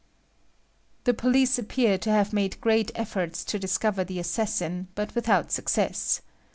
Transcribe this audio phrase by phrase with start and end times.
[1.03, 6.21] The police appear to have made great efforts to discover the assassin, but without success.